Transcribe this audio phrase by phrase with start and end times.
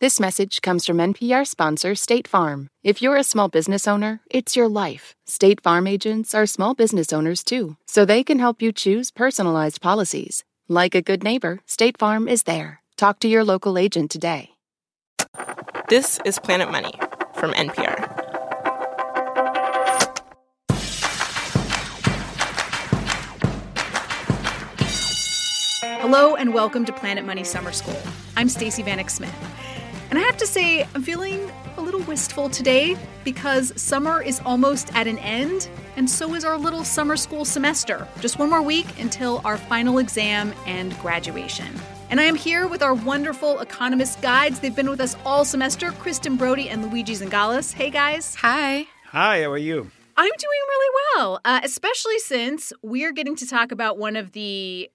[0.00, 2.68] This message comes from NPR sponsor State Farm.
[2.84, 5.16] If you're a small business owner, it's your life.
[5.26, 9.80] State Farm agents are small business owners too, so they can help you choose personalized
[9.80, 10.44] policies.
[10.68, 12.80] Like a good neighbor, State Farm is there.
[12.96, 14.50] Talk to your local agent today.
[15.88, 16.94] This is Planet Money
[17.34, 17.98] from NPR.
[26.00, 28.00] Hello and welcome to Planet Money Summer School.
[28.36, 29.34] I'm Stacey Vanek Smith.
[30.10, 34.94] And I have to say, I'm feeling a little wistful today because summer is almost
[34.94, 38.08] at an end, and so is our little summer school semester.
[38.20, 41.68] Just one more week until our final exam and graduation.
[42.08, 44.60] And I am here with our wonderful economist guides.
[44.60, 47.74] They've been with us all semester, Kristen Broady and Luigi Zingales.
[47.74, 48.34] Hey, guys.
[48.36, 48.86] Hi.
[49.08, 49.90] Hi, how are you?
[50.16, 54.90] I'm doing really well, uh, especially since we're getting to talk about one of the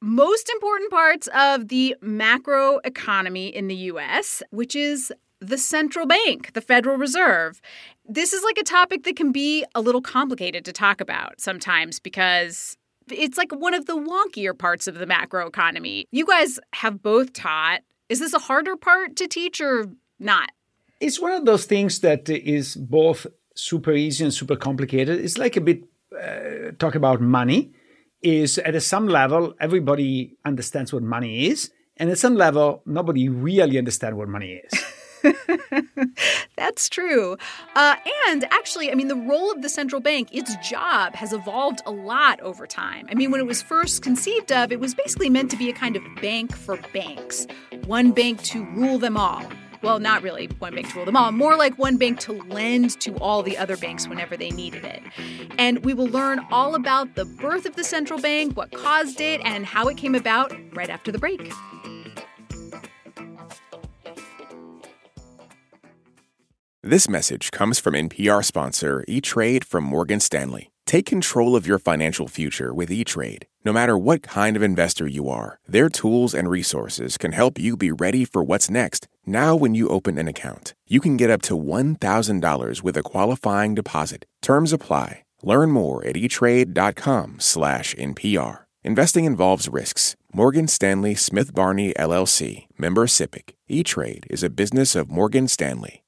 [0.00, 6.52] most important parts of the macro economy in the US, which is the central bank,
[6.54, 7.60] the Federal Reserve.
[8.08, 11.98] This is like a topic that can be a little complicated to talk about sometimes
[11.98, 12.76] because
[13.10, 16.06] it's like one of the wonkier parts of the macro economy.
[16.10, 17.80] You guys have both taught.
[18.08, 19.86] Is this a harder part to teach or
[20.18, 20.50] not?
[21.00, 25.20] It's one of those things that is both super easy and super complicated.
[25.20, 25.84] It's like a bit
[26.16, 27.72] uh, talk about money
[28.26, 33.78] is at some level everybody understands what money is and at some level nobody really
[33.78, 34.84] understands what money is
[36.56, 37.36] That's true.
[37.74, 37.96] Uh,
[38.28, 41.90] and actually, I mean, the role of the central bank, its job has evolved a
[41.90, 43.06] lot over time.
[43.10, 45.72] I mean, when it was first conceived of, it was basically meant to be a
[45.72, 47.46] kind of bank for banks,
[47.86, 49.42] one bank to rule them all
[49.86, 53.00] well, not really one bank to rule them all, more like one bank to lend
[53.00, 55.00] to all the other banks whenever they needed it.
[55.58, 59.40] And we will learn all about the birth of the central bank, what caused it,
[59.44, 61.52] and how it came about right after the break.
[66.82, 70.72] This message comes from NPR sponsor E-Trade from Morgan Stanley.
[70.86, 73.46] Take control of your financial future with E-Trade.
[73.64, 77.76] No matter what kind of investor you are, their tools and resources can help you
[77.76, 79.08] be ready for what's next.
[79.26, 83.74] Now, when you open an account, you can get up to $1,000 with a qualifying
[83.74, 84.26] deposit.
[84.40, 85.24] Terms apply.
[85.42, 88.58] Learn more at etrade.com/npr.
[88.84, 90.14] Investing involves risks.
[90.32, 93.56] Morgan Stanley Smith Barney LLC, member SIPC.
[93.66, 96.04] E-Trade is a business of Morgan Stanley.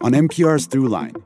[0.00, 1.25] On NPR's Throughline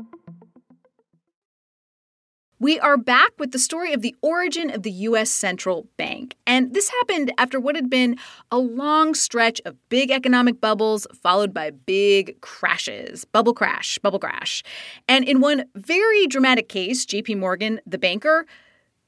[2.61, 5.31] We are back with the story of the origin of the U.S.
[5.31, 6.35] Central Bank.
[6.45, 8.17] And this happened after what had been
[8.51, 13.25] a long stretch of big economic bubbles, followed by big crashes.
[13.25, 14.61] Bubble crash, bubble crash.
[15.07, 18.45] And in one very dramatic case, JP Morgan, the banker,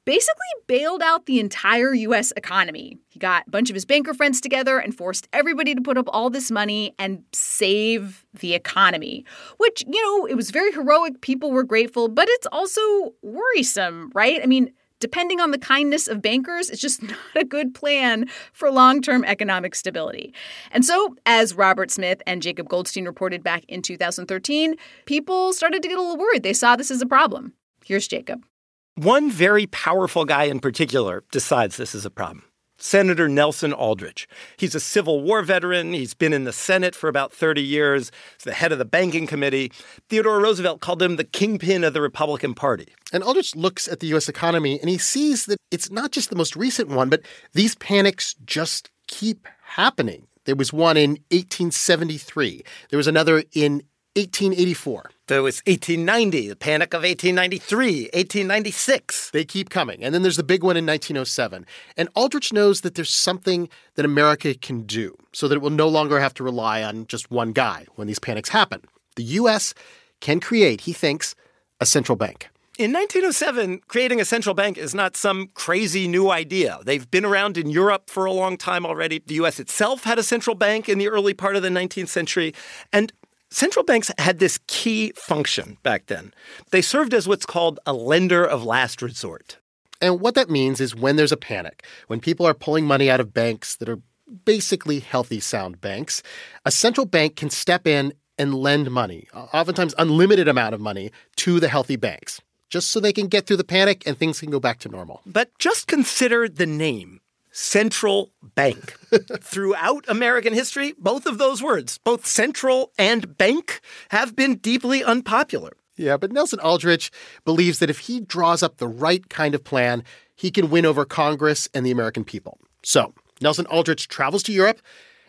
[0.06, 2.98] basically bailed out the entire US economy.
[3.10, 6.08] He got a bunch of his banker friends together and forced everybody to put up
[6.10, 9.26] all this money and save the economy.
[9.58, 11.22] Which, you know, it was very heroic.
[11.22, 12.82] People were grateful, but it's also
[13.22, 14.42] worrisome, right?
[14.42, 18.72] I mean, depending on the kindness of bankers, it's just not a good plan for
[18.72, 20.34] long term economic stability.
[20.72, 24.76] And so, as Robert Smith and Jacob Goldstein reported back in 2013,
[25.06, 26.44] people started to get a little worried.
[26.44, 27.54] They saw this as a problem.
[27.86, 28.46] Here's Jacob.
[28.96, 32.44] One very powerful guy in particular decides this is a problem.
[32.78, 34.28] Senator Nelson Aldrich.
[34.58, 35.94] He's a Civil War veteran.
[35.94, 38.12] He's been in the Senate for about 30 years.
[38.38, 39.72] He's the head of the banking committee.
[40.10, 42.94] Theodore Roosevelt called him the kingpin of the Republican Party.
[43.12, 44.30] And Aldrich looks at the U.S.
[44.30, 47.22] economy and he sees that it's not just the most recent one, but
[47.54, 50.28] these panics just keep happening.
[50.46, 52.64] There was one in 1873.
[52.92, 53.82] There was another in
[54.18, 55.10] 1884.
[55.28, 59.32] There was 1890, the Panic of 1893, 1896.
[59.32, 60.04] They keep coming.
[60.04, 61.66] And then there's the big one in 1907.
[61.96, 65.88] And Aldrich knows that there's something that America can do so that it will no
[65.88, 68.82] longer have to rely on just one guy when these panics happen.
[69.16, 69.74] The U.S.
[70.20, 71.36] can create, he thinks,
[71.80, 72.50] a central bank.
[72.78, 76.80] In 1907, creating a central bank is not some crazy new idea.
[76.84, 79.22] They've been around in Europe for a long time already.
[79.26, 82.54] The US itself had a central bank in the early part of the 19th century.
[82.92, 83.14] And
[83.54, 86.34] Central banks had this key function back then.
[86.72, 89.60] They served as what's called a lender of last resort.
[90.02, 93.20] And what that means is when there's a panic, when people are pulling money out
[93.20, 94.00] of banks that are
[94.44, 96.24] basically healthy, sound banks,
[96.66, 101.60] a central bank can step in and lend money, oftentimes unlimited amount of money, to
[101.60, 102.42] the healthy banks
[102.74, 105.22] just so they can get through the panic and things can go back to normal.
[105.28, 107.22] But just consider the name
[107.54, 108.98] central bank.
[109.42, 113.80] Throughout American history, both of those words, both central and bank,
[114.10, 115.72] have been deeply unpopular.
[115.96, 117.12] Yeah, but Nelson Aldrich
[117.46, 120.04] believes that if he draws up the right kind of plan,
[120.36, 122.60] he can win over Congress and the American people.
[122.84, 124.82] So, Nelson Aldrich travels to Europe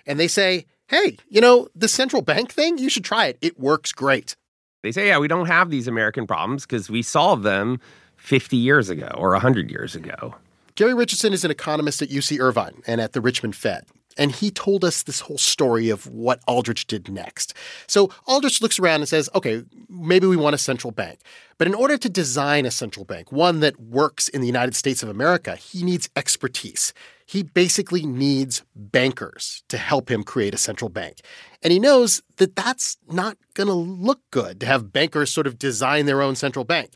[0.07, 3.39] and they say, hey, you know, the central bank thing, you should try it.
[3.43, 4.37] It works great.
[4.83, 7.81] They say, yeah, we don't have these American problems because we solved them
[8.17, 10.35] 50 years ago or 100 years ago.
[10.77, 13.85] Gary Richardson is an economist at UC Irvine and at the Richmond Fed.
[14.17, 17.55] And he told us this whole story of what Aldrich did next.
[17.87, 21.21] So Aldrich looks around and says, okay, maybe we want a central bank.
[21.59, 25.03] But in order to design a central bank, one that works in the United States
[25.03, 26.93] of America, he needs expertise.
[27.25, 31.21] He basically needs bankers to help him create a central bank.
[31.63, 35.59] And he knows that that's not going to look good to have bankers sort of
[35.59, 36.91] design their own central bank.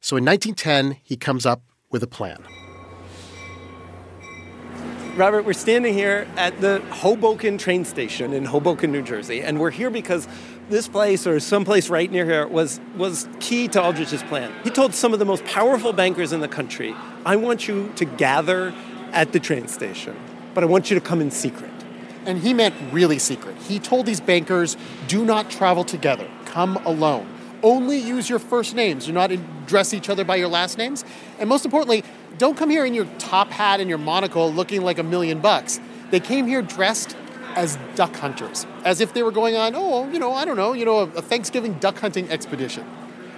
[0.00, 2.44] So in 1910, he comes up with a plan.
[5.20, 9.70] Robert, we're standing here at the Hoboken train station in Hoboken, New Jersey, and we're
[9.70, 10.26] here because
[10.70, 14.50] this place or someplace right near here was was key to Aldrich's plan.
[14.64, 16.96] He told some of the most powerful bankers in the country,
[17.26, 18.72] "I want you to gather
[19.12, 20.16] at the train station,
[20.54, 21.70] but I want you to come in secret."
[22.24, 23.56] And he meant really secret.
[23.68, 26.28] He told these bankers, "Do not travel together.
[26.46, 27.26] Come alone.
[27.62, 29.04] Only use your first names.
[29.04, 31.04] Do not address each other by your last names.
[31.38, 32.04] And most importantly,
[32.40, 35.78] don't come here in your top hat and your monocle looking like a million bucks.
[36.10, 37.14] They came here dressed
[37.54, 40.72] as duck hunters, as if they were going on, oh, you know, I don't know,
[40.72, 42.84] you know, a, Thanksgiving duck hunting expedition.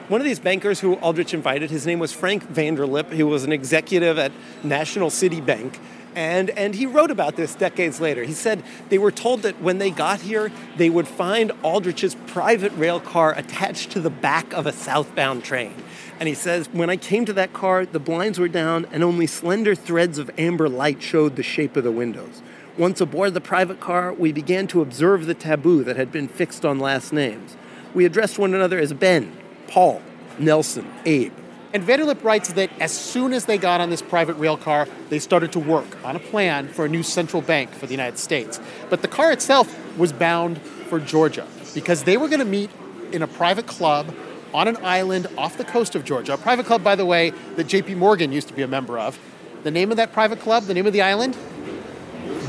[0.06, 3.12] One of these bankers who Aldrich invited, his name was Frank Vanderlip.
[3.12, 4.31] He was an executive at
[4.62, 5.81] National City Bank.
[6.14, 8.25] And, and he wrote about this decades later.
[8.25, 12.73] He said they were told that when they got here, they would find Aldrich's private
[12.73, 15.75] rail car attached to the back of a southbound train.
[16.20, 19.26] And he says, When I came to that car, the blinds were down and only
[19.26, 22.43] slender threads of amber light showed the shape of the windows.
[22.79, 26.64] Once aboard the private car, we began to observe the taboo that had been fixed
[26.64, 27.56] on last names.
[27.93, 29.37] We addressed one another as Ben,
[29.67, 30.00] Paul,
[30.38, 31.32] Nelson, Abe.
[31.73, 35.19] And Vanderlip writes that as soon as they got on this private rail car, they
[35.19, 38.61] started to work on a plan for a new central bank for the United States.
[38.91, 42.71] But the car itself was bound for Georgia because they were going to meet
[43.13, 44.15] in a private club
[44.53, 46.35] on an island off the coast of Georgia.
[46.35, 49.19] A private club, by the way, that JP Morgan used to be a member of.
[49.63, 51.37] The name of that private club, the name of the island?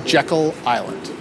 [0.05, 1.11] Jekyll Island.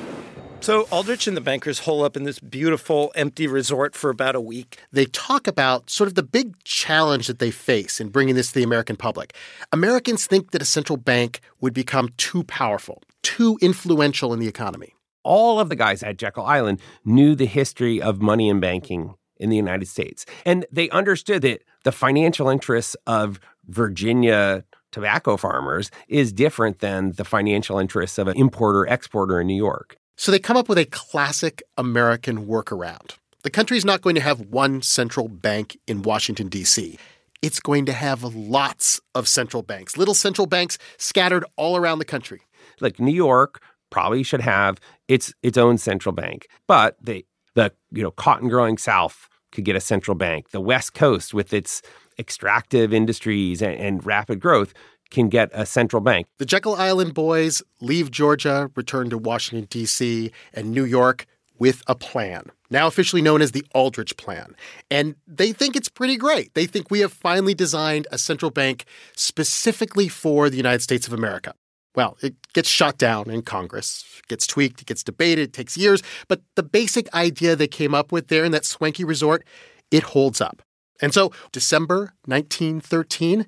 [0.62, 4.40] So Aldrich and the bankers hole up in this beautiful empty resort for about a
[4.40, 4.78] week.
[4.92, 8.54] They talk about sort of the big challenge that they face in bringing this to
[8.54, 9.34] the American public.
[9.72, 14.94] Americans think that a central bank would become too powerful, too influential in the economy.
[15.24, 19.50] All of the guys at Jekyll Island knew the history of money and banking in
[19.50, 20.24] the United States.
[20.46, 24.62] And they understood that the financial interests of Virginia
[24.92, 29.96] tobacco farmers is different than the financial interests of an importer exporter in New York.
[30.16, 33.16] So they come up with a classic American workaround.
[33.42, 36.98] The country is not going to have one central bank in Washington, D.C.
[37.40, 42.04] It's going to have lots of central banks, little central banks scattered all around the
[42.04, 42.42] country.
[42.80, 43.60] Like New York
[43.90, 44.78] probably should have
[45.08, 49.76] its its own central bank, but the the you know cotton growing South could get
[49.76, 50.50] a central bank.
[50.50, 51.82] The West Coast, with its
[52.18, 54.72] extractive industries and, and rapid growth,
[55.12, 56.26] can get a central bank.
[56.38, 61.26] The Jekyll Island boys leave Georgia, return to Washington, D.C., and New York
[61.58, 64.56] with a plan, now officially known as the Aldrich Plan.
[64.90, 66.52] And they think it's pretty great.
[66.54, 68.84] They think we have finally designed a central bank
[69.14, 71.54] specifically for the United States of America.
[71.94, 76.02] Well, it gets shot down in Congress, gets tweaked, it gets debated, it takes years,
[76.26, 79.44] but the basic idea they came up with there in that swanky resort,
[79.90, 80.62] it holds up.
[81.02, 83.46] And so, December 1913,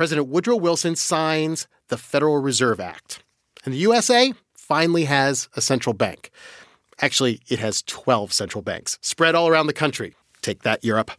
[0.00, 3.22] President Woodrow Wilson signs the Federal Reserve Act.
[3.66, 6.30] And the USA finally has a central bank.
[7.02, 10.14] Actually, it has 12 central banks spread all around the country.
[10.40, 11.10] Take that, Europe.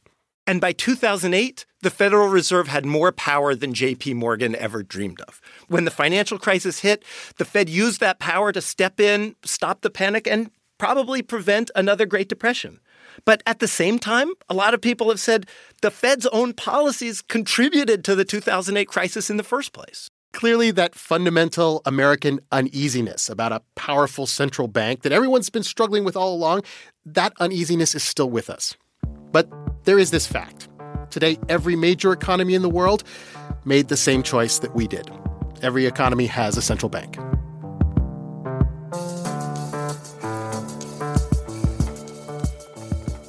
[0.48, 5.40] And by 2008, the Federal Reserve had more power than JP Morgan ever dreamed of.
[5.68, 7.06] When the financial crisis hit,
[7.38, 12.08] the Fed used that power to step in, stop the panic, and probably prevent another
[12.08, 12.80] Great Depression.
[13.26, 15.46] But at the same time, a lot of people have said
[15.82, 20.10] the Fed's own policies contributed to the 2008 crisis in the first place.
[20.34, 26.16] Clearly, that fundamental American uneasiness about a powerful central bank that everyone's been struggling with
[26.16, 26.62] all along,
[27.06, 28.76] that uneasiness is still with us.
[29.32, 29.50] But
[29.84, 30.70] there is this fact.
[31.10, 33.04] Today, every major economy in the world
[33.66, 35.12] made the same choice that we did.
[35.62, 37.18] Every economy has a central bank.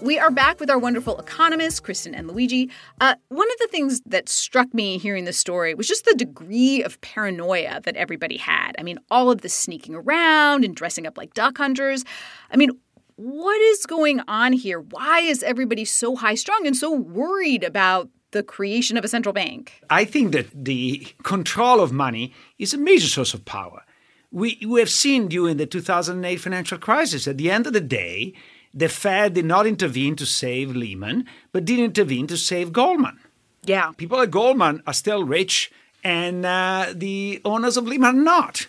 [0.02, 2.68] We are back with our wonderful economists, Kristen and Luigi.
[3.00, 6.82] Uh, one of the things that struck me hearing this story was just the degree
[6.82, 8.72] of paranoia that everybody had.
[8.80, 12.04] I mean, all of this sneaking around and dressing up like duck hunters.
[12.50, 12.72] I mean,
[13.14, 14.80] what is going on here?
[14.80, 19.32] Why is everybody so high strung and so worried about the creation of a central
[19.32, 19.84] bank?
[19.88, 23.84] I think that the control of money is a major source of power.
[24.32, 28.34] We, we have seen during the 2008 financial crisis, at the end of the day,
[28.74, 33.18] the Fed did not intervene to save Lehman, but did intervene to save Goldman.
[33.64, 33.92] Yeah.
[33.96, 35.70] People at Goldman are still rich,
[36.02, 38.66] and uh, the owners of Lehman are not.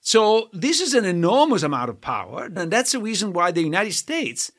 [0.00, 3.94] So this is an enormous amount of power, and that's the reason why the United
[3.94, 4.52] States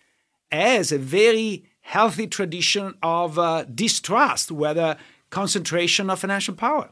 [0.51, 4.97] has a very healthy tradition of uh, distrust, whether
[5.29, 6.89] concentration of financial power.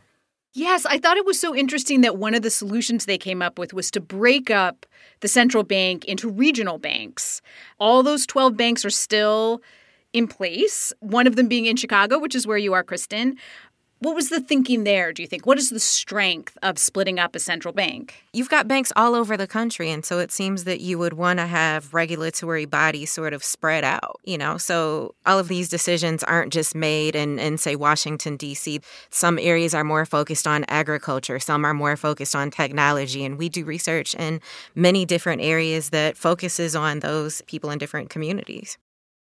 [0.53, 3.59] Yes, I thought it was so interesting that one of the solutions they came up
[3.59, 4.85] with was to break up
[5.25, 7.41] the central bank into regional banks.
[7.79, 9.59] All those 12 banks are still
[10.13, 13.35] in place, one of them being in Chicago, which is where you are, Kristen.
[14.05, 15.47] What was the thinking there, do you think?
[15.47, 18.23] What is the strength of splitting up a central bank?
[18.33, 21.39] You've got banks all over the country, and so it seems that you would want
[21.39, 24.59] to have regulatory bodies sort of spread out, you know?
[24.59, 28.79] So all of these decisions aren't just made in, in say, Washington, D.C.
[29.09, 33.49] Some areas are more focused on agriculture, some are more focused on technology, and we
[33.49, 34.39] do research in
[34.75, 38.77] many different areas that focuses on those people in different communities.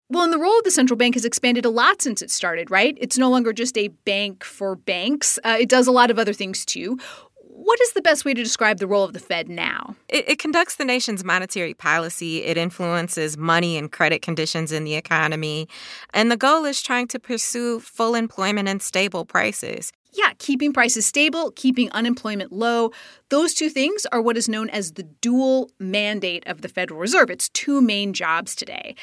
[0.09, 2.69] Well, and the role of the central bank has expanded a lot since it started,
[2.69, 2.95] right?
[3.01, 6.33] It's no longer just a bank for banks, uh, it does a lot of other
[6.33, 6.97] things too.
[7.39, 9.95] What is the best way to describe the role of the Fed now?
[10.09, 12.43] It, it, conducts the nation's monetary policy.
[12.43, 15.67] It influences money and credit conditions in the economy.
[16.13, 19.91] And the goal is trying to pursue full employment and stable prices.
[20.11, 22.91] Yeah, keeping prices stable, keeping unemployment low.
[23.29, 27.29] Those two things are what is known as the dual mandate of the Federal Reserve.
[27.29, 28.95] It's two main jobs today.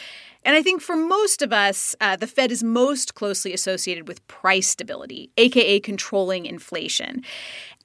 [0.45, 4.27] And I think for most of us, uh, the Fed is most closely associated with
[4.27, 7.23] price stability, aka controlling inflation.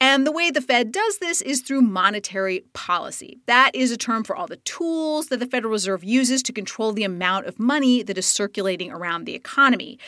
[0.00, 3.38] And the way the Fed does this is through monetary policy.
[3.46, 6.92] That is a term for all the tools that the Federal Reserve uses to control
[6.92, 9.98] the amount of money that is circulating around the economy.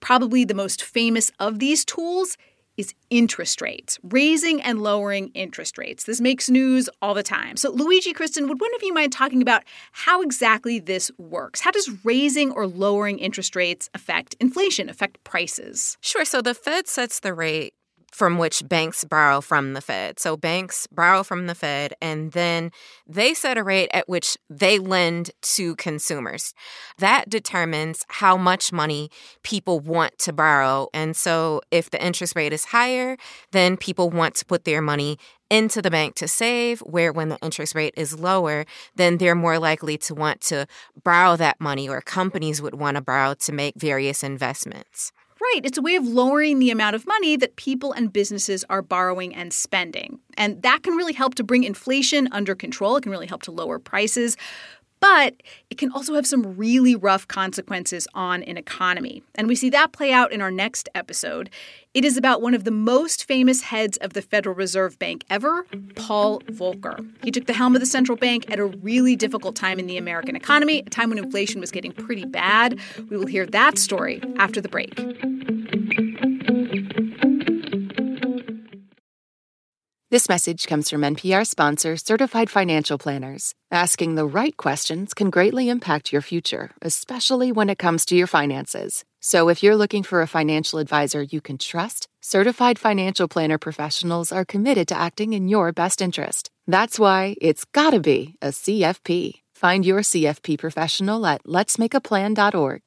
[0.00, 2.36] Probably the most famous of these tools
[2.76, 6.04] is interest rates, raising and lowering interest rates.
[6.04, 7.56] This makes news all the time.
[7.56, 9.62] So, Luigi, Kristen, would one of you mind talking about
[9.92, 11.60] how exactly this works?
[11.60, 15.96] How does raising or lowering interest rates affect inflation, affect prices?
[16.00, 16.24] Sure.
[16.24, 17.74] So, the Fed sets the rate
[18.12, 20.20] from which banks borrow from the Fed.
[20.20, 22.70] So banks borrow from the Fed and then
[23.06, 26.54] they set a rate at which they lend to consumers.
[26.98, 29.10] That determines how much money
[29.42, 30.88] people want to borrow.
[30.92, 33.16] And so if the interest rate is higher,
[33.50, 37.38] then people want to put their money into the bank to save, where when the
[37.42, 38.64] interest rate is lower,
[38.96, 40.66] then they're more likely to want to
[41.04, 45.12] borrow that money, or companies would want to borrow to make various investments.
[45.52, 45.66] Right.
[45.66, 49.34] It's a way of lowering the amount of money that people and businesses are borrowing
[49.34, 50.18] and spending.
[50.38, 52.96] And that can really help to bring inflation under control.
[52.96, 54.36] It can really help to lower prices
[55.02, 55.34] but
[55.68, 59.24] it can also have some really rough consequences on an economy.
[59.34, 61.50] And we see that play out in our next episode.
[61.92, 65.66] It is about one of the most famous heads of the Federal Reserve Bank ever,
[65.96, 67.04] Paul Volcker.
[67.24, 69.96] He took the helm of the central bank at a really difficult time in the
[69.96, 72.78] American economy, a time when inflation was getting pretty bad.
[73.10, 74.94] We will hear that story after the break.
[80.12, 83.54] This message comes from NPR sponsor Certified Financial Planners.
[83.70, 88.26] Asking the right questions can greatly impact your future, especially when it comes to your
[88.26, 89.06] finances.
[89.20, 94.30] So, if you're looking for a financial advisor you can trust, Certified Financial Planner professionals
[94.30, 96.50] are committed to acting in your best interest.
[96.66, 99.40] That's why it's gotta be a CFP.
[99.54, 102.82] Find your CFP professional at letsmakeaplan.org.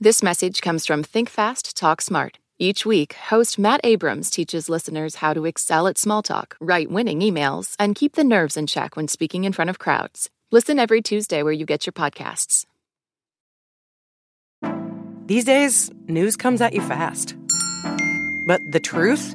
[0.00, 2.40] This message comes from Think Fast, Talk Smart.
[2.62, 7.20] Each week, host Matt Abrams teaches listeners how to excel at small talk, write winning
[7.20, 10.28] emails, and keep the nerves in check when speaking in front of crowds.
[10.50, 12.66] Listen every Tuesday where you get your podcasts.
[15.24, 17.34] These days, news comes at you fast.
[18.46, 19.34] But the truth?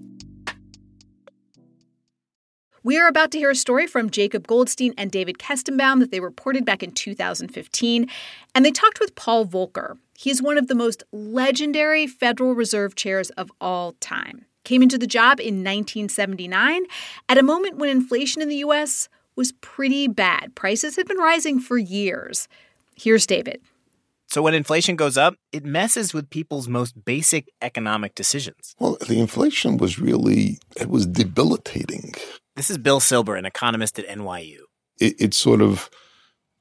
[2.83, 6.19] We are about to hear a story from Jacob Goldstein and David Kestenbaum that they
[6.19, 8.09] reported back in 2015,
[8.55, 9.99] and they talked with Paul Volcker.
[10.17, 14.45] He's one of the most legendary Federal Reserve chairs of all time.
[14.63, 16.85] Came into the job in 1979
[17.29, 19.09] at a moment when inflation in the U.S.
[19.35, 20.55] was pretty bad.
[20.55, 22.47] Prices had been rising for years.
[22.95, 23.61] Here's David.
[24.27, 28.75] So when inflation goes up, it messes with people's most basic economic decisions.
[28.79, 32.13] Well, the inflation was really it was debilitating.
[32.55, 34.59] This is Bill Silber, an economist at NYU.
[34.99, 35.89] It, it sort of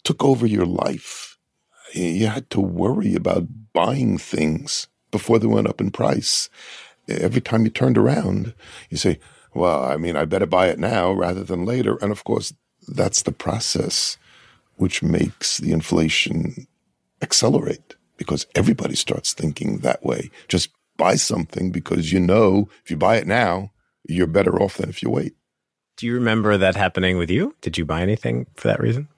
[0.04, 1.36] took over your life.
[1.92, 6.48] You had to worry about buying things before they went up in price.
[7.08, 8.54] Every time you turned around,
[8.88, 9.18] you say,
[9.52, 11.98] well, I mean, I better buy it now rather than later.
[12.00, 12.54] And of course,
[12.86, 14.16] that's the process
[14.76, 16.68] which makes the inflation
[17.20, 20.30] accelerate because everybody starts thinking that way.
[20.46, 23.72] Just buy something because you know if you buy it now,
[24.08, 25.34] you're better off than if you wait.
[26.00, 27.54] Do you remember that happening with you?
[27.60, 29.08] Did you buy anything for that reason?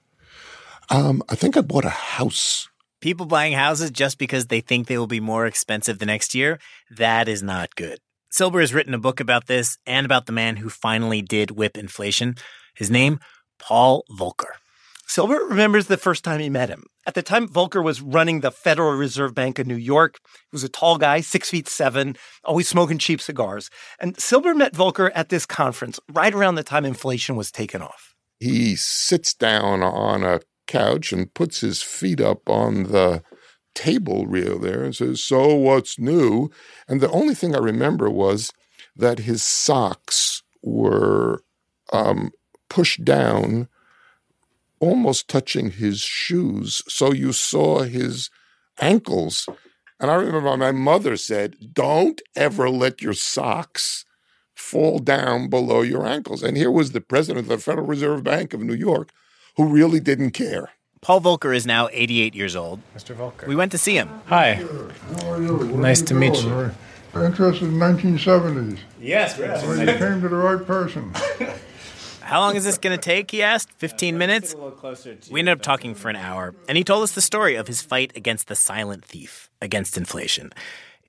[0.89, 2.67] Um, I think I bought a house.
[2.99, 6.59] People buying houses just because they think they will be more expensive the next year,
[6.91, 7.99] that is not good.
[8.31, 11.77] Silber has written a book about this and about the man who finally did whip
[11.77, 12.35] inflation.
[12.75, 13.21] His name,
[13.59, 14.57] Paul Volcker.
[15.07, 16.83] Silber remembers the first time he met him.
[17.05, 20.19] At the time, Volcker was running the Federal Reserve Bank of New York.
[20.23, 23.69] He was a tall guy, six feet seven, always smoking cheap cigars.
[23.99, 28.15] And Silber met Volcker at this conference right around the time inflation was taken off.
[28.39, 33.21] He sits down on a couch and puts his feet up on the
[33.75, 36.49] table reel there and says, So what's new?
[36.87, 38.51] And the only thing I remember was
[38.95, 41.43] that his socks were
[41.91, 42.31] um,
[42.69, 43.67] pushed down
[44.83, 46.81] almost touching his shoes.
[46.89, 48.29] So you saw his
[48.81, 49.47] ankles.
[49.99, 54.03] And I remember my mother said, Don't ever let your socks
[54.53, 56.43] fall down below your ankles.
[56.43, 59.09] And here was the president of the Federal Reserve Bank of New York
[59.55, 60.71] who really didn't care.
[60.99, 62.79] Paul Volcker is now 88 years old.
[62.95, 63.15] Mr.
[63.15, 63.47] Volcker.
[63.47, 64.09] We went to see him.
[64.27, 64.55] Hi.
[64.55, 65.57] How are you?
[65.77, 66.71] Nice to meet you.
[67.13, 68.79] Very Interested in 1970s.
[68.99, 71.13] Yes, Well, you came to the right person.
[72.23, 73.31] How long is this going to take?
[73.31, 73.71] He asked.
[73.77, 74.55] 15 minutes?
[75.29, 77.81] We ended up talking for an hour, and he told us the story of his
[77.81, 80.51] fight against the silent thief, against inflation.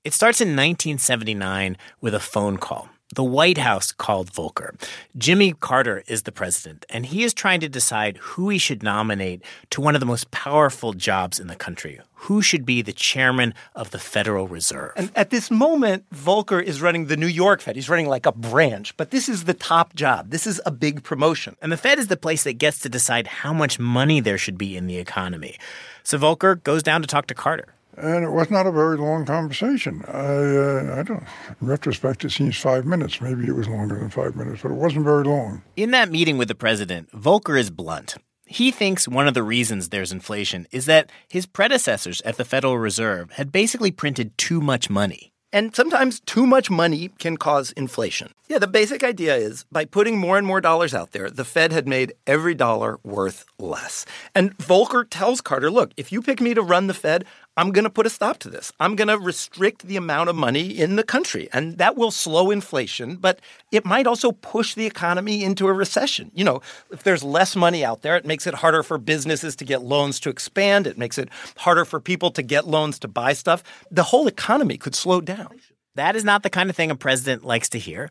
[0.03, 2.89] It starts in 1979 with a phone call.
[3.15, 4.75] The White House called Volcker.
[5.17, 9.41] Jimmy Carter is the president, and he is trying to decide who he should nominate
[9.71, 12.01] to one of the most powerful jobs in the country.
[12.15, 14.95] Who should be the chairman of the Federal Reserve?
[14.97, 17.77] And at this moment, Volcker is running the New York Fed.
[17.77, 20.31] He's running like a branch, but this is the top job.
[20.31, 21.55] This is a big promotion.
[21.63, 24.59] And the Fed is the place that gets to decide how much money there should
[24.59, 25.57] be in the economy.
[26.03, 27.75] So Volcker goes down to talk to Carter.
[27.97, 30.05] And it was not a very long conversation.
[30.09, 31.23] I, uh, I don't.
[31.61, 33.21] In retrospect, it seems five minutes.
[33.21, 35.63] Maybe it was longer than five minutes, but it wasn't very long.
[35.77, 38.17] In that meeting with the president, Volcker is blunt.
[38.47, 42.79] He thinks one of the reasons there's inflation is that his predecessors at the Federal
[42.79, 45.33] Reserve had basically printed too much money.
[45.55, 48.33] And sometimes too much money can cause inflation.
[48.49, 51.71] Yeah, the basic idea is by putting more and more dollars out there, the Fed
[51.71, 54.05] had made every dollar worth less.
[54.35, 57.25] And Volcker tells Carter, look, if you pick me to run the Fed,
[57.57, 58.73] I'm going to put a stop to this.
[58.81, 61.49] I'm going to restrict the amount of money in the country.
[61.53, 63.41] And that will slow inflation, but
[63.71, 66.33] it might also push the economy into a recession.
[66.35, 69.65] You know, if there's less money out there, it makes it harder for businesses to
[69.65, 70.87] get loans to expand.
[70.87, 73.63] It makes it harder for people to get loans to buy stuff.
[73.91, 75.61] The whole economy could slow down.
[75.95, 78.11] That is not the kind of thing a president likes to hear.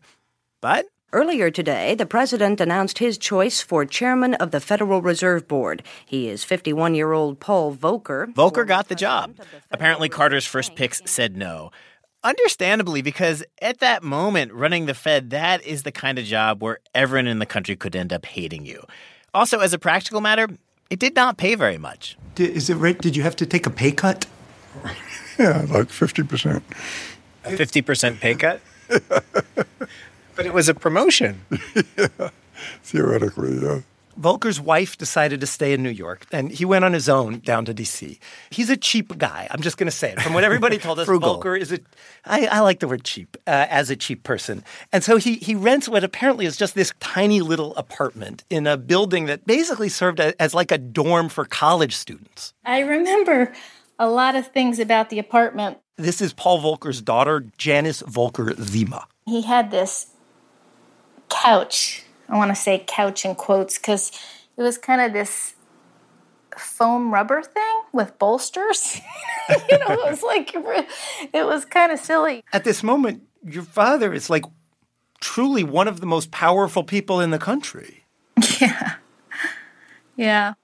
[0.62, 5.84] But Earlier today, the president announced his choice for chairman of the Federal Reserve Board.
[6.04, 8.34] He is 51 year old Paul Volcker.
[8.34, 9.36] Volcker got the job.
[9.70, 11.70] Apparently, Carter's first picks said no.
[12.24, 16.80] Understandably, because at that moment, running the Fed, that is the kind of job where
[16.96, 18.84] everyone in the country could end up hating you.
[19.32, 20.48] Also, as a practical matter,
[20.90, 22.18] it did not pay very much.
[22.34, 22.98] Did, is it right?
[22.98, 24.26] Did you have to take a pay cut?
[25.38, 26.62] Yeah, like 50%.
[27.44, 28.60] A 50% pay cut?
[30.36, 31.40] but it was a promotion.
[31.96, 32.30] yeah,
[32.82, 33.80] theoretically, yeah.
[34.20, 37.64] Volcker's wife decided to stay in New York, and he went on his own down
[37.64, 38.18] to D.C.
[38.50, 39.48] He's a cheap guy.
[39.50, 40.20] I'm just going to say it.
[40.20, 41.80] From what everybody told us, Volcker is a.
[42.24, 45.54] I, I like the word cheap uh, as a cheap person, and so he he
[45.54, 50.20] rents what apparently is just this tiny little apartment in a building that basically served
[50.20, 52.54] as, as like a dorm for college students.
[52.64, 53.52] I remember
[53.98, 55.78] a lot of things about the apartment.
[55.96, 59.06] This is Paul Volcker's daughter, Janice Volcker Zima.
[59.26, 60.08] He had this
[61.28, 62.04] couch.
[62.28, 64.10] I want to say couch in quotes because
[64.56, 65.54] it was kind of this
[66.56, 69.00] foam rubber thing with bolsters.
[69.70, 70.52] you know, it was like
[71.32, 72.44] it was kind of silly.
[72.52, 74.44] At this moment, your father is like
[75.20, 78.04] truly one of the most powerful people in the country.
[78.60, 78.94] Yeah.
[80.16, 80.54] Yeah.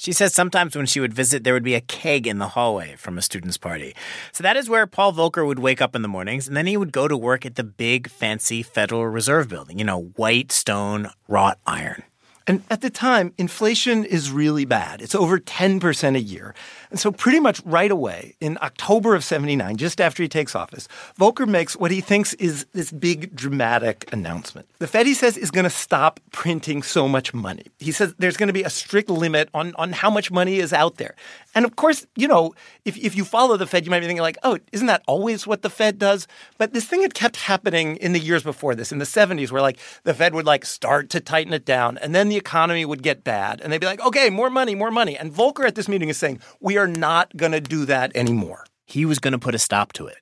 [0.00, 2.94] She says sometimes when she would visit, there would be a keg in the hallway
[2.96, 3.96] from a student's party.
[4.30, 6.76] So that is where Paul Volcker would wake up in the mornings, and then he
[6.76, 11.10] would go to work at the big, fancy Federal Reserve building, you know, white stone,
[11.26, 12.04] wrought iron.
[12.48, 15.02] And at the time, inflation is really bad.
[15.02, 16.54] It's over 10% a year.
[16.90, 20.88] And so, pretty much right away, in October of 79, just after he takes office,
[21.20, 24.66] Volcker makes what he thinks is this big dramatic announcement.
[24.78, 27.64] The Fed, he says, is going to stop printing so much money.
[27.78, 30.72] He says there's going to be a strict limit on, on how much money is
[30.72, 31.14] out there.
[31.54, 32.54] And of course, you know,
[32.86, 35.46] if, if you follow the Fed, you might be thinking, like, oh, isn't that always
[35.46, 36.26] what the Fed does?
[36.56, 39.60] But this thing had kept happening in the years before this, in the 70s, where
[39.60, 43.02] like the Fed would like start to tighten it down, and then the economy would
[43.02, 45.18] get bad, and they'd be like, okay, more money, more money.
[45.18, 48.64] And Volcker at this meeting is saying, we are not going to do that anymore.
[48.86, 50.16] He was going to put a stop to it.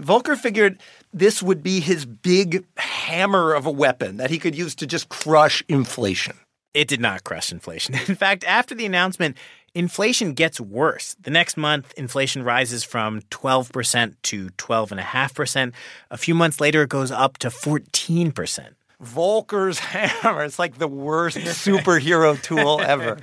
[0.00, 0.80] Volcker figured
[1.12, 5.08] this would be his big hammer of a weapon that he could use to just
[5.08, 6.36] crush inflation.
[6.74, 7.94] It did not crush inflation.
[8.08, 9.36] In fact, after the announcement,
[9.74, 11.14] inflation gets worse.
[11.20, 15.72] The next month, inflation rises from 12% to 12.5%.
[16.10, 18.68] A few months later, it goes up to 14%.
[19.02, 19.78] Volcker's
[20.22, 20.44] hammer.
[20.44, 23.18] It's like the worst superhero tool ever.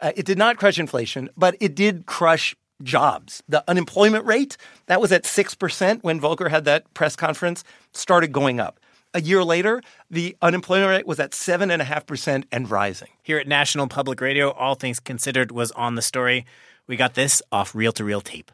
[0.00, 3.42] Uh, it did not crush inflation, but it did crush jobs.
[3.48, 4.56] The unemployment rate,
[4.86, 8.80] that was at 6% when Volcker had that press conference, started going up.
[9.16, 13.10] A year later, the unemployment rate was at 7.5% and rising.
[13.22, 16.44] Here at National Public Radio, All Things Considered was on the story.
[16.88, 18.50] We got this off reel to reel tape.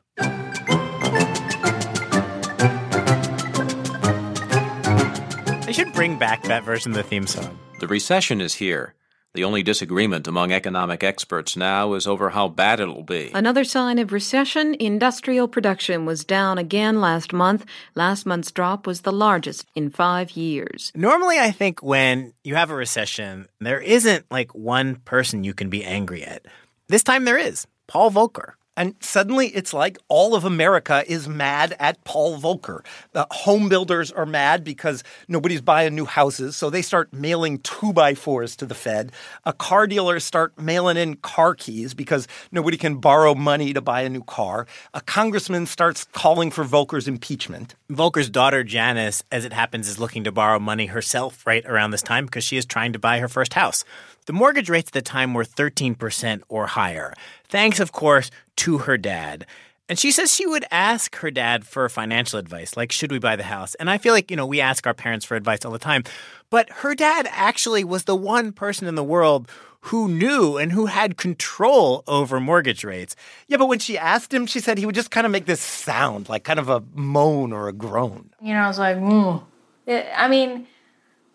[5.71, 7.57] They should bring back that version of the theme song.
[7.79, 8.95] The recession is here.
[9.35, 13.31] The only disagreement among economic experts now is over how bad it'll be.
[13.33, 17.67] Another sign of recession industrial production was down again last month.
[17.95, 20.91] Last month's drop was the largest in five years.
[20.97, 25.71] Normally, I think when you have a recession, there isn't like one person you can
[25.71, 26.47] be angry at.
[26.89, 28.55] This time there is Paul Volcker.
[28.77, 32.85] And suddenly it's like all of America is mad at Paul Volcker.
[33.13, 37.93] The home builders are mad because nobody's buying new houses, so they start mailing two
[37.93, 39.13] by fours to the Fed.
[39.45, 44.03] A car dealers start mailing in car keys because nobody can borrow money to buy
[44.03, 44.67] a new car.
[44.95, 47.75] A congressman starts calling for Volcker's impeachment.
[47.91, 52.03] Volcker's daughter, Janice, as it happens, is looking to borrow money herself right around this
[52.03, 53.85] time because she is trying to buy her first house.
[54.27, 57.15] The mortgage rates at the time were 13% or higher,
[57.49, 59.47] thanks, of course, to her dad.
[59.89, 63.35] And she says she would ask her dad for financial advice, like, should we buy
[63.35, 63.75] the house?
[63.75, 66.05] And I feel like, you know, we ask our parents for advice all the time.
[66.49, 70.87] But her dad actually was the one person in the world who knew and who
[70.87, 73.17] had control over mortgage rates.
[73.49, 75.61] Yeah, but when she asked him, she said he would just kind of make this
[75.61, 78.31] sound, like kind of a moan or a groan.
[78.41, 79.43] You know, I was like, mm.
[79.89, 80.69] I mean,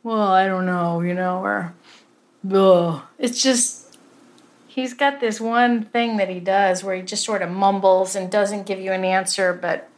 [0.04, 1.74] well, I don't know, you know, or
[2.52, 3.02] ugh.
[3.18, 3.98] It's just
[4.68, 8.32] he's got this one thing that he does where he just sort of mumbles and
[8.32, 9.90] doesn't give you an answer, but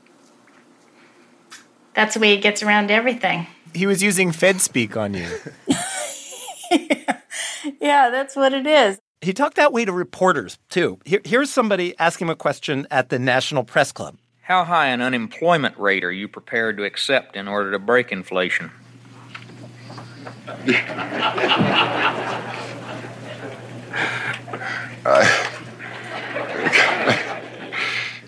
[1.94, 3.48] that's the way he gets around everything.
[3.74, 5.28] He was using Fed speak on you.
[7.82, 9.00] yeah, that's what it is.
[9.22, 11.00] He talked that way to reporters, too.
[11.06, 14.18] Here, here's somebody asking him a question at the National Press Club.
[14.42, 18.72] How high an unemployment rate are you prepared to accept in order to break inflation?
[25.06, 25.28] Uh,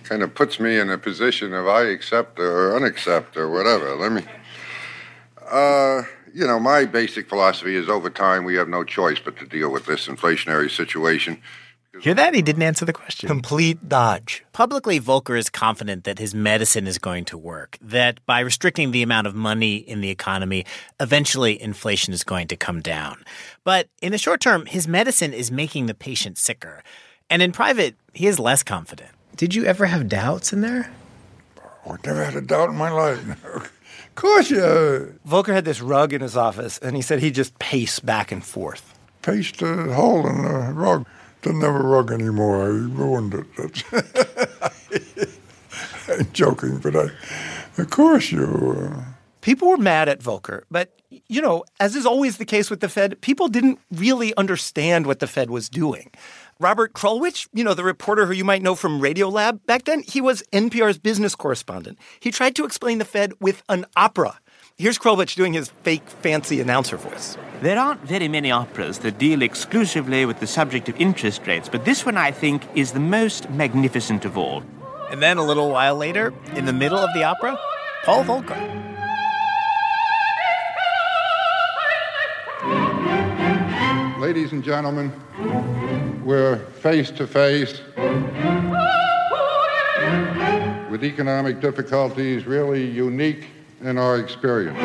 [0.03, 3.95] kind of puts me in a position of I accept or unaccept or whatever.
[3.95, 4.23] Let me.
[5.49, 6.03] Uh,
[6.33, 9.71] you know, my basic philosophy is over time we have no choice but to deal
[9.71, 11.41] with this inflationary situation.
[12.01, 12.35] Hear that?
[12.35, 13.27] He didn't answer the question.
[13.27, 14.45] Complete dodge.
[14.53, 19.01] Publicly, Volcker is confident that his medicine is going to work, that by restricting the
[19.01, 20.65] amount of money in the economy,
[20.99, 23.23] eventually inflation is going to come down.
[23.63, 26.83] But in the short term, his medicine is making the patient sicker.
[27.29, 29.09] And in private, he is less confident.
[29.35, 30.91] Did you ever have doubts in there?
[31.85, 33.45] I never had a doubt in my life.
[33.45, 33.71] of
[34.15, 35.05] course, yeah.
[35.27, 38.45] Volcker had this rug in his office, and he said he just paced back and
[38.45, 38.93] forth.
[39.23, 41.05] Paced a hole in the rug.
[41.41, 42.63] Doesn't have a rug anymore.
[42.63, 43.83] I ruined it.
[46.09, 47.09] I'm joking, but I,
[47.81, 48.91] of course, you.
[48.95, 49.03] Uh...
[49.41, 52.89] People were mad at Volcker, but you know, as is always the case with the
[52.89, 56.11] Fed, people didn't really understand what the Fed was doing.
[56.59, 60.19] Robert Krulwich, you know, the reporter who you might know from Radiolab, back then he
[60.19, 61.97] was NPR's business correspondent.
[62.19, 64.39] He tried to explain the Fed with an opera.
[64.79, 67.35] Here's Krulwich doing his fake fancy announcer voice.
[67.59, 71.83] There aren't very many operas that deal exclusively with the subject of interest rates, but
[71.83, 74.63] this one I think is the most magnificent of all.
[75.11, 77.59] And then a little while later, in the middle of the opera,
[78.05, 78.57] Paul Volcker.
[84.21, 85.11] Ladies and gentlemen,
[86.23, 87.81] we're face to face
[90.89, 93.47] with economic difficulties really unique
[93.81, 94.77] in our experience.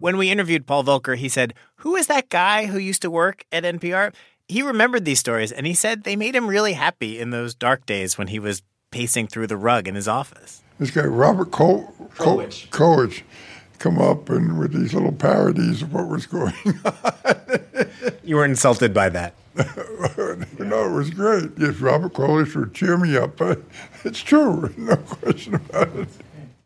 [0.00, 3.44] When we interviewed Paul Volcker, he said, Who is that guy who used to work
[3.50, 4.14] at NPR?
[4.48, 7.86] He remembered these stories and he said they made him really happy in those dark
[7.86, 10.62] days when he was pacing through the rug in his office.
[10.78, 12.68] This guy, Robert Col- Col- Colwich.
[12.70, 13.24] Colwich,
[13.78, 16.52] come up and with these little parodies of what was going
[16.84, 17.94] on.
[18.22, 19.34] You were insulted by that.
[19.56, 21.50] no, it was great.
[21.56, 23.36] Yes, Robert Colwich would cheer me up.
[23.36, 23.62] But
[24.04, 26.08] it's true, no question about it.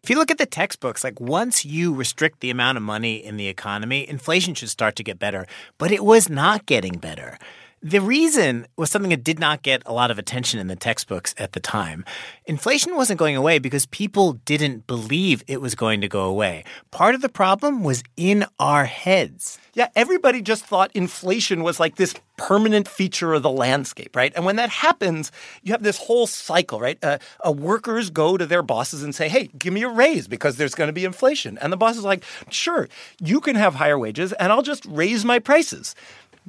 [0.08, 3.36] If you look at the textbooks, like once you restrict the amount of money in
[3.36, 5.46] the economy, inflation should start to get better.
[5.76, 7.38] But it was not getting better.
[7.82, 11.32] The reason was something that did not get a lot of attention in the textbooks
[11.38, 12.04] at the time.
[12.44, 16.64] Inflation wasn't going away because people didn't believe it was going to go away.
[16.90, 19.60] Part of the problem was in our heads.
[19.74, 24.32] Yeah, everybody just thought inflation was like this permanent feature of the landscape, right?
[24.34, 25.30] And when that happens,
[25.62, 26.98] you have this whole cycle, right?
[27.00, 30.56] Uh, uh, workers go to their bosses and say, hey, give me a raise because
[30.56, 31.58] there's going to be inflation.
[31.58, 32.88] And the boss is like, sure,
[33.20, 35.94] you can have higher wages and I'll just raise my prices.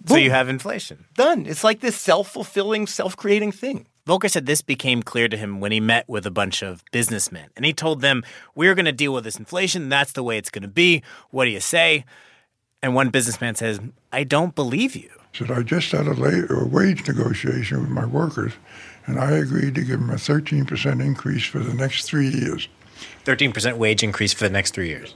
[0.07, 1.05] So you have inflation.
[1.15, 1.45] Done.
[1.45, 3.87] It's like this self fulfilling, self creating thing.
[4.07, 7.49] Volcker said this became clear to him when he met with a bunch of businessmen.
[7.55, 8.23] And he told them,
[8.55, 9.89] We're going to deal with this inflation.
[9.89, 11.03] That's the way it's going to be.
[11.29, 12.05] What do you say?
[12.81, 13.79] And one businessman says,
[14.11, 15.09] I don't believe you.
[15.33, 18.53] said, I just had a, la- a wage negotiation with my workers,
[19.05, 22.67] and I agreed to give them a 13% increase for the next three years.
[23.25, 25.13] 13% wage increase for the next three years.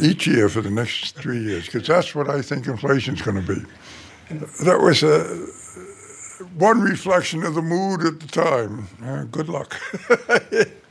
[0.00, 3.44] Each year for the next three years, because that's what I think inflation is going
[3.44, 3.60] to be.
[4.64, 5.24] That was a,
[6.58, 8.88] one reflection of the mood at the time.
[9.04, 9.80] Uh, good luck.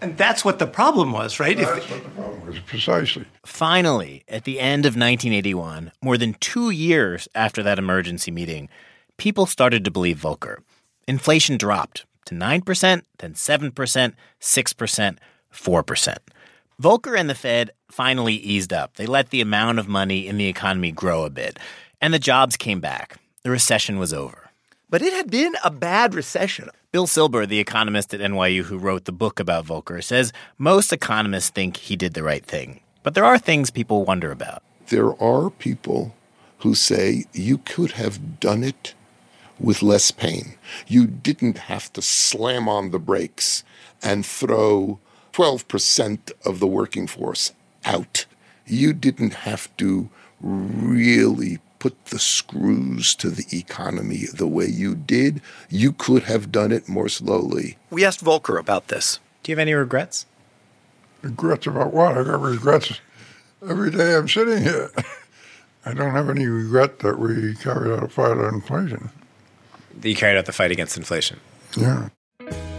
[0.00, 1.56] And that's what the problem was, right?
[1.56, 3.24] That's what the problem was, precisely.
[3.44, 8.68] Finally, at the end of 1981, more than two years after that emergency meeting,
[9.16, 10.58] people started to believe Volcker.
[11.06, 15.18] Inflation dropped to 9%, then 7%, 6%,
[15.52, 16.16] 4%.
[16.80, 18.94] Volcker and the Fed finally eased up.
[18.94, 21.58] They let the amount of money in the economy grow a bit,
[22.00, 23.18] and the jobs came back.
[23.42, 24.50] The recession was over.
[24.90, 26.70] But it had been a bad recession.
[26.92, 31.50] Bill Silber, the economist at NYU who wrote the book about Volcker, says most economists
[31.50, 32.80] think he did the right thing.
[33.02, 34.62] But there are things people wonder about.
[34.88, 36.14] There are people
[36.58, 38.94] who say you could have done it
[39.60, 40.54] with less pain.
[40.86, 43.64] You didn't have to slam on the brakes
[44.02, 44.98] and throw
[45.32, 47.52] 12% of the working force
[47.84, 48.26] out.
[48.66, 50.08] You didn't have to
[50.40, 55.40] really put the screws to the economy the way you did.
[55.68, 57.78] You could have done it more slowly.
[57.90, 59.20] We asked Volcker about this.
[59.42, 60.26] Do you have any regrets?
[61.22, 62.16] Regrets about what?
[62.16, 63.00] I got regrets
[63.68, 64.90] every day I'm sitting here.
[65.84, 69.10] I don't have any regret that we carried out a fight on inflation.
[70.02, 71.40] You carried out the fight against inflation.
[71.76, 72.08] Yeah.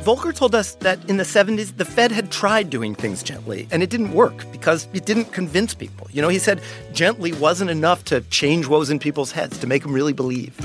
[0.04, 3.84] Volcker told us that in the 70s, the Fed had tried doing things gently, and
[3.84, 6.08] it didn't work because it didn't convince people.
[6.12, 6.62] You know, he said
[6.94, 10.56] gently wasn't enough to change was in people's heads, to make them really believe.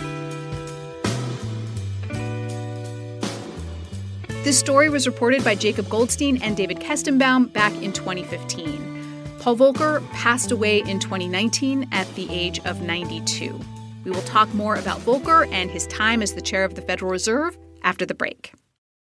[4.45, 9.39] This story was reported by Jacob Goldstein and David Kestenbaum back in 2015.
[9.41, 13.61] Paul Volcker passed away in 2019 at the age of 92.
[14.05, 17.11] We will talk more about Volcker and his time as the chair of the Federal
[17.11, 18.53] Reserve after the break.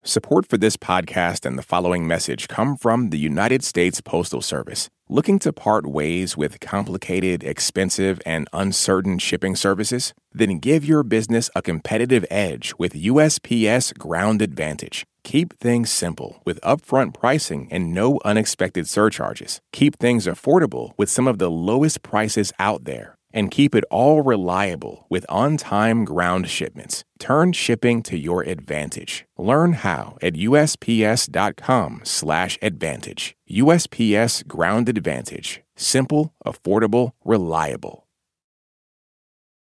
[0.05, 4.91] Support for this podcast and the following message come from the United States Postal Service.
[5.09, 10.13] Looking to part ways with complicated, expensive, and uncertain shipping services?
[10.33, 15.05] Then give your business a competitive edge with USPS Ground Advantage.
[15.23, 19.61] Keep things simple with upfront pricing and no unexpected surcharges.
[19.71, 23.15] Keep things affordable with some of the lowest prices out there.
[23.33, 27.03] And keep it all reliable with on time ground shipments.
[27.19, 29.27] Turn shipping to your advantage.
[29.39, 33.37] Learn how at USPS.com/slash advantage.
[33.51, 35.63] USPS Ground Advantage.
[35.77, 38.07] Simple, affordable, reliable.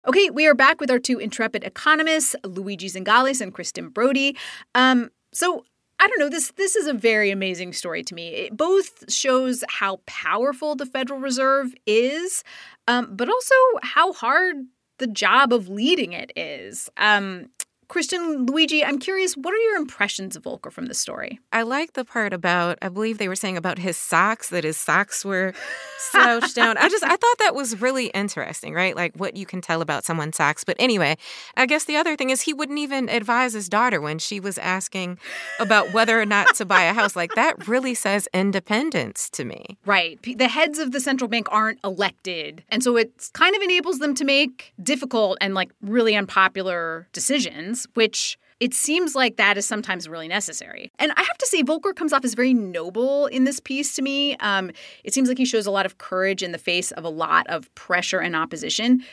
[0.06, 4.36] Okay, we are back with our two intrepid economists, Luigi Zingales and Kristen Broady.
[4.76, 5.64] Um, so
[6.04, 6.28] I don't know.
[6.28, 8.28] This this is a very amazing story to me.
[8.28, 12.44] It both shows how powerful the Federal Reserve is,
[12.90, 14.58] um, but also how hard
[14.98, 16.90] the job of leading it is.
[16.98, 17.48] Um,
[17.94, 21.40] Kristen, Luigi, I'm curious, what are your impressions of Volcker from the story?
[21.52, 24.78] I like the part about, I believe they were saying about his socks, that his
[24.78, 25.54] socks were
[26.00, 26.76] slouched down.
[26.80, 28.96] I just, I thought that was really interesting, right?
[28.96, 30.64] Like what you can tell about someone's socks.
[30.64, 31.18] But anyway,
[31.56, 34.58] I guess the other thing is he wouldn't even advise his daughter when she was
[34.58, 35.20] asking
[35.60, 37.16] about whether or not to buy a house.
[37.16, 39.78] Like that really says independence to me.
[39.86, 40.20] Right.
[40.24, 42.64] The heads of the central bank aren't elected.
[42.70, 47.83] And so it kind of enables them to make difficult and like really unpopular decisions,
[47.94, 50.92] which it seems like that is sometimes really necessary.
[50.98, 54.02] And I have to say, Volcker comes off as very noble in this piece to
[54.02, 54.38] me.
[54.38, 54.72] Um,
[55.04, 57.46] it seems like he shows a lot of courage in the face of a lot
[57.48, 59.04] of pressure and opposition.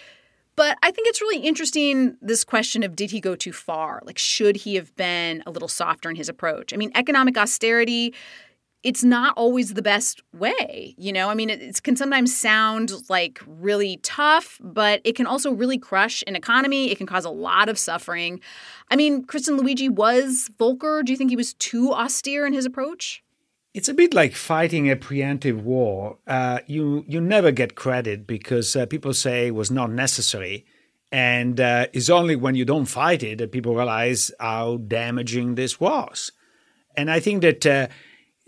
[0.56, 4.02] But I think it's really interesting this question of did he go too far?
[4.04, 6.74] Like, should he have been a little softer in his approach?
[6.74, 8.14] I mean, economic austerity
[8.82, 10.94] it's not always the best way.
[10.96, 15.26] You know, I mean, it, it, can sometimes sound like really tough, but it can
[15.26, 16.90] also really crush an economy.
[16.90, 18.40] It can cause a lot of suffering.
[18.90, 21.04] I mean, Kristen Luigi was Volcker.
[21.04, 23.22] Do you think he was too austere in his approach?
[23.72, 26.18] It's a bit like fighting a preemptive war.
[26.26, 30.66] Uh, you you never get credit because uh, people say it was not necessary,
[31.12, 35.78] and uh, it's only when you don't fight it that people realize how damaging this
[35.78, 36.32] was.
[36.96, 37.86] And I think that uh,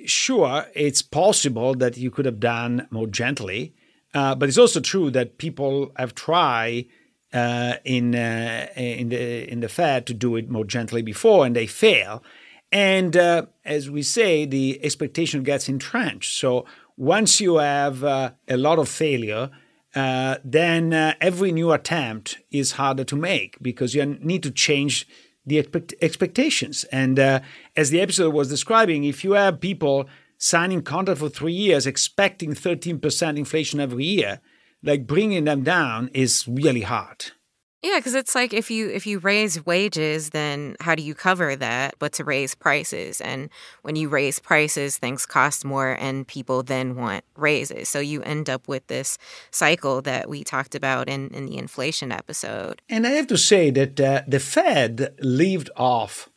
[0.06, 3.74] sure, it's possible that you could have done more gently,
[4.14, 6.86] uh, but it's also true that people have tried
[7.32, 11.56] uh, in uh, in the in the Fed to do it more gently before, and
[11.56, 12.22] they fail.
[12.70, 16.38] And uh, as we say, the expectation gets entrenched.
[16.38, 19.50] So once you have uh, a lot of failure,
[19.94, 25.06] uh, then every new attempt is harder to make because you need to change
[25.44, 26.84] the expect- expectations.
[26.84, 27.40] And uh,
[27.76, 32.54] as the episode was describing, if you have people signing contract for three years expecting
[32.54, 34.40] 13% inflation every year,
[34.82, 37.32] like bringing them down is really hard.
[37.82, 41.56] Yeah, because it's like if you if you raise wages, then how do you cover
[41.56, 41.96] that?
[41.98, 43.50] But to raise prices, and
[43.82, 47.88] when you raise prices, things cost more, and people then want raises.
[47.88, 49.18] So you end up with this
[49.50, 52.80] cycle that we talked about in in the inflation episode.
[52.88, 56.30] And I have to say that uh, the Fed lived off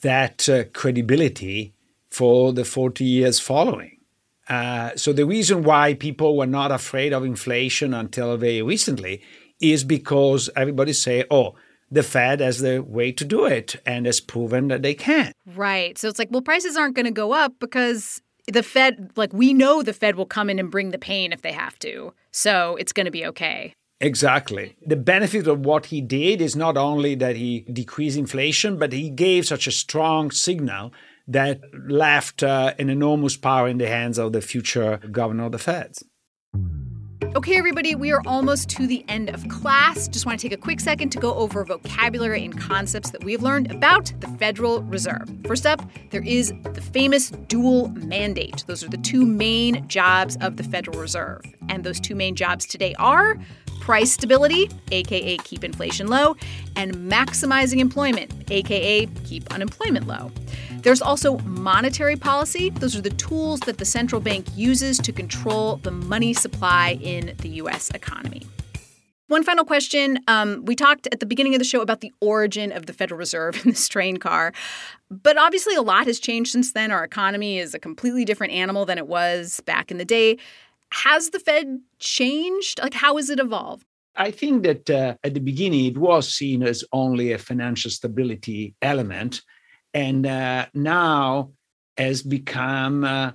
[0.00, 1.74] that uh, credibility
[2.08, 3.98] for the forty years following.
[4.48, 9.20] Uh, so the reason why people were not afraid of inflation until very recently
[9.60, 11.54] is because everybody say, oh,
[11.90, 15.32] the Fed has the way to do it and has proven that they can.
[15.46, 15.96] Right.
[15.96, 19.52] So it's like, well, prices aren't going to go up because the Fed, like, we
[19.52, 22.12] know the Fed will come in and bring the pain if they have to.
[22.30, 23.74] So it's going to be okay.
[24.00, 24.76] Exactly.
[24.86, 29.10] The benefit of what he did is not only that he decreased inflation, but he
[29.10, 30.92] gave such a strong signal
[31.26, 35.58] that left uh, an enormous power in the hands of the future governor of the
[35.58, 36.04] Feds.
[37.36, 40.08] Okay, everybody, we are almost to the end of class.
[40.08, 43.42] Just want to take a quick second to go over vocabulary and concepts that we've
[43.42, 45.28] learned about the Federal Reserve.
[45.46, 48.64] First up, there is the famous dual mandate.
[48.66, 51.42] Those are the two main jobs of the Federal Reserve.
[51.68, 53.38] And those two main jobs today are
[53.80, 56.34] price stability, aka keep inflation low,
[56.76, 60.32] and maximizing employment, aka keep unemployment low.
[60.82, 62.70] There's also monetary policy.
[62.70, 67.34] Those are the tools that the central bank uses to control the money supply in
[67.38, 68.42] the US economy.
[69.26, 70.20] One final question.
[70.28, 73.18] Um, we talked at the beginning of the show about the origin of the Federal
[73.18, 74.52] Reserve in this train car.
[75.10, 76.90] But obviously, a lot has changed since then.
[76.92, 80.38] Our economy is a completely different animal than it was back in the day.
[80.92, 82.80] Has the Fed changed?
[82.80, 83.84] Like, how has it evolved?
[84.16, 88.74] I think that uh, at the beginning, it was seen as only a financial stability
[88.80, 89.42] element
[89.98, 91.50] and uh, now
[91.96, 93.32] has become uh,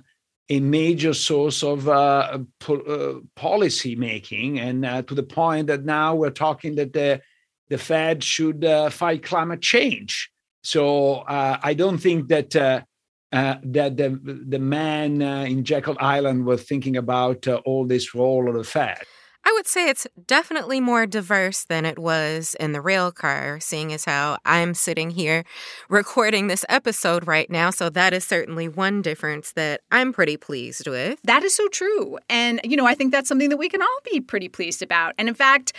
[0.48, 5.84] a major source of uh, po- uh, policy making, and uh, to the point that
[5.84, 7.20] now we're talking that the
[7.68, 10.30] the Fed should uh, fight climate change.
[10.62, 14.08] So I don't think that that the
[14.54, 19.02] the man in Jekyll Island was thinking about all this role of the Fed.
[19.46, 23.92] I would say it's definitely more diverse than it was in the rail car, seeing
[23.92, 25.44] as how I'm sitting here
[25.88, 27.70] recording this episode right now.
[27.70, 31.20] So that is certainly one difference that I'm pretty pleased with.
[31.24, 32.18] That is so true.
[32.28, 35.14] And, you know, I think that's something that we can all be pretty pleased about.
[35.18, 35.74] And in fact,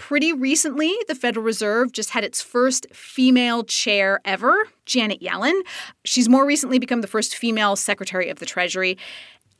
[0.00, 4.56] pretty recently, the Federal Reserve just had its first female chair ever,
[4.86, 5.60] Janet Yellen.
[6.04, 8.96] She's more recently become the first female Secretary of the Treasury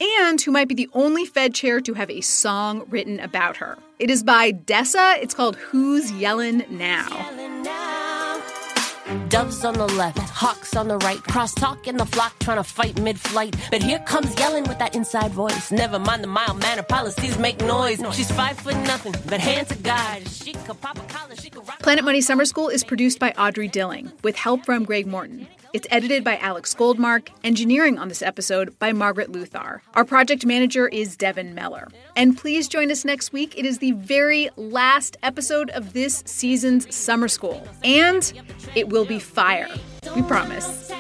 [0.01, 3.79] and who might be the only Fed chair to have a song written about her.
[3.99, 5.19] It is by Dessa.
[5.21, 7.09] It's called Who's Yellin' Now?
[9.29, 13.01] Doves on the left, hawks on the right, crosstalk in the flock trying to fight
[13.01, 13.57] mid flight.
[13.71, 15.73] But here comes Yellen with that inside voice.
[15.73, 18.01] Never mind the mild manner policies make noise.
[18.13, 20.29] She's five foot nothing, but hand to God.
[20.29, 21.81] She could pop a collar, she could rock.
[21.81, 25.49] Planet Money Summer School is produced by Audrey Dilling with help from Greg Morton.
[25.73, 29.81] It's edited by Alex Goldmark, engineering on this episode by Margaret Luthar.
[29.95, 31.87] Our project manager is Devin Meller.
[32.17, 33.57] And please join us next week.
[33.57, 37.65] It is the very last episode of this season's summer school.
[37.85, 38.33] And
[38.75, 39.69] it will be fire.
[40.17, 40.91] We promise.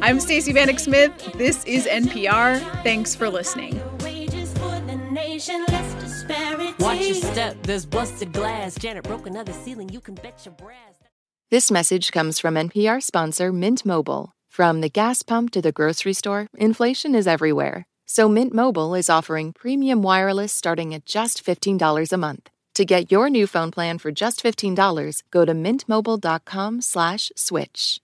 [0.00, 1.12] I'm Stacey Vanek Smith.
[1.34, 2.58] This is NPR.
[2.82, 3.78] Thanks for listening.
[6.78, 8.74] Watch your step, there's busted glass.
[8.76, 10.95] Janet broke another ceiling, you can bet your brass.
[11.48, 14.32] This message comes from NPR sponsor Mint Mobile.
[14.48, 17.86] From the gas pump to the grocery store, inflation is everywhere.
[18.04, 22.50] So Mint Mobile is offering premium wireless starting at just $15 a month.
[22.74, 28.00] To get your new phone plan for just $15, go to mintmobile.com/switch.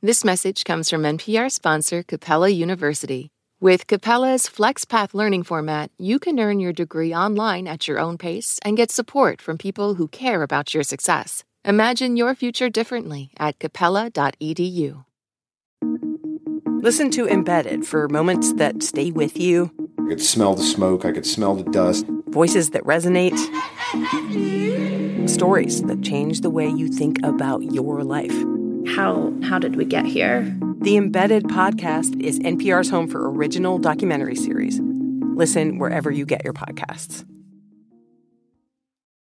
[0.00, 3.32] This message comes from NPR sponsor Capella University.
[3.60, 8.60] With Capella's FlexPath learning format, you can earn your degree online at your own pace
[8.64, 11.42] and get support from people who care about your success.
[11.64, 15.04] Imagine your future differently at capella.edu.
[16.82, 21.12] Listen to Embedded for moments that stay with you, I could smell the smoke, I
[21.12, 22.06] could smell the dust.
[22.30, 23.36] voices that resonate,
[25.28, 28.34] stories that change the way you think about your life.
[28.96, 30.56] How how did we get here?
[30.80, 34.80] The Embedded podcast is NPR's home for original documentary series.
[35.34, 37.26] Listen wherever you get your podcasts.